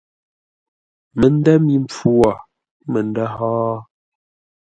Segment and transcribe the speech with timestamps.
[1.19, 2.31] Məndə̂ mi mpfu wo
[2.91, 3.51] məndə̂ hó?